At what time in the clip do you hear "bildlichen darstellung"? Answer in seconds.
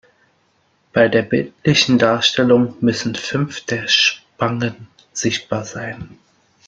1.21-2.73